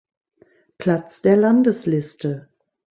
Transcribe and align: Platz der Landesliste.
Platz 0.79 1.21
der 1.21 1.35
Landesliste. 1.37 2.49